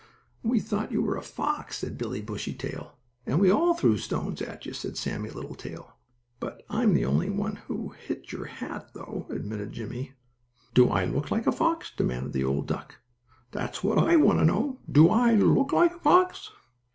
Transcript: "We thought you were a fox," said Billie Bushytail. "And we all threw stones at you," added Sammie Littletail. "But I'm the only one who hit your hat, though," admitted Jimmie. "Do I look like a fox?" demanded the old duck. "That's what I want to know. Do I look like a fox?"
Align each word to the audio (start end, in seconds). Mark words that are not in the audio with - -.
"We 0.41 0.59
thought 0.59 0.91
you 0.91 1.03
were 1.03 1.15
a 1.15 1.21
fox," 1.21 1.77
said 1.77 1.95
Billie 1.95 2.23
Bushytail. 2.23 2.97
"And 3.27 3.39
we 3.39 3.51
all 3.51 3.75
threw 3.75 3.99
stones 3.99 4.41
at 4.41 4.65
you," 4.65 4.71
added 4.71 4.97
Sammie 4.97 5.29
Littletail. 5.29 5.95
"But 6.39 6.63
I'm 6.71 6.95
the 6.95 7.05
only 7.05 7.29
one 7.29 7.57
who 7.67 7.89
hit 7.89 8.31
your 8.31 8.45
hat, 8.45 8.89
though," 8.95 9.27
admitted 9.29 9.73
Jimmie. 9.73 10.13
"Do 10.73 10.89
I 10.89 11.05
look 11.05 11.29
like 11.29 11.45
a 11.45 11.51
fox?" 11.51 11.91
demanded 11.95 12.33
the 12.33 12.43
old 12.43 12.65
duck. 12.65 12.95
"That's 13.51 13.83
what 13.83 13.99
I 13.99 14.15
want 14.15 14.39
to 14.39 14.45
know. 14.45 14.79
Do 14.91 15.07
I 15.11 15.35
look 15.35 15.71
like 15.71 15.93
a 15.93 15.99
fox?" 15.99 16.49